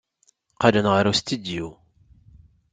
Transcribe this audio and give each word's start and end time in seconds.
Qqlen 0.53 0.87
ɣer 0.93 1.05
ustidyu. 1.11 1.67